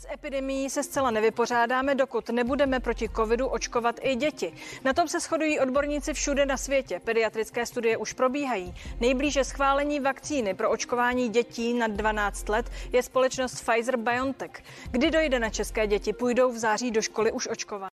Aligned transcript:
S 0.00 0.06
epidemií 0.14 0.70
se 0.70 0.82
zcela 0.82 1.10
nevypořádáme, 1.10 1.94
dokud 1.94 2.28
nebudeme 2.28 2.80
proti 2.80 3.08
covidu 3.08 3.46
očkovat 3.46 4.00
i 4.02 4.14
děti. 4.16 4.52
Na 4.84 4.92
tom 4.92 5.08
se 5.08 5.20
shodují 5.20 5.60
odborníci 5.60 6.14
všude 6.14 6.46
na 6.46 6.56
světě. 6.56 7.00
Pediatrické 7.04 7.66
studie 7.66 7.96
už 7.96 8.12
probíhají. 8.12 8.74
Nejblíže 9.00 9.44
schválení 9.44 10.00
vakcíny 10.00 10.54
pro 10.54 10.70
očkování 10.70 11.28
dětí 11.28 11.74
nad 11.74 11.90
12 11.90 12.48
let 12.48 12.70
je 12.92 13.02
společnost 13.02 13.54
Pfizer 13.54 13.96
BioNTech. 13.96 14.62
Kdy 14.90 15.10
dojde 15.10 15.38
na 15.38 15.50
české 15.50 15.86
děti, 15.86 16.12
půjdou 16.12 16.52
v 16.52 16.58
září 16.58 16.90
do 16.90 17.02
školy 17.02 17.32
už 17.32 17.48
očkovat. 17.48 17.86